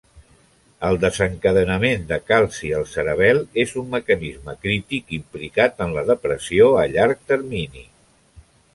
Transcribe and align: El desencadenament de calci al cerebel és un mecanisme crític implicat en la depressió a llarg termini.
El 0.87 0.95
desencadenament 1.01 2.07
de 2.13 2.17
calci 2.31 2.71
al 2.79 2.87
cerebel 2.95 3.43
és 3.65 3.75
un 3.83 3.93
mecanisme 3.93 4.57
crític 4.67 5.17
implicat 5.21 5.89
en 5.89 5.97
la 6.01 6.09
depressió 6.13 6.75
a 6.85 6.91
llarg 6.99 7.27
termini. 7.35 7.89